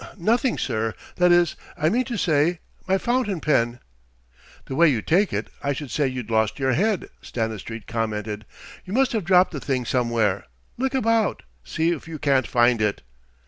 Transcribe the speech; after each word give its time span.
"N 0.01 0.07
nothing, 0.17 0.57
sir. 0.57 0.95
That 1.17 1.31
is 1.31 1.55
I 1.77 1.89
mean 1.89 2.05
to 2.05 2.17
say 2.17 2.57
my 2.87 2.97
fountain 2.97 3.39
pen." 3.39 3.79
"The 4.65 4.73
way 4.73 4.87
you 4.89 5.03
take 5.03 5.31
it, 5.31 5.47
I 5.61 5.73
should 5.73 5.91
say 5.91 6.07
you'd 6.07 6.31
lost 6.31 6.57
your 6.57 6.73
head," 6.73 7.07
Stanistreet 7.21 7.85
commented. 7.85 8.47
"You 8.83 8.93
must 8.93 9.11
have 9.11 9.25
dropped 9.25 9.51
the 9.51 9.61
thing 9.61 9.85
somewhere. 9.85 10.45
Look 10.75 10.95
about, 10.95 11.43
see 11.63 11.91
if 11.91 12.07
you 12.07 12.17
can't 12.17 12.47
find 12.47 12.81
it." 12.81 13.03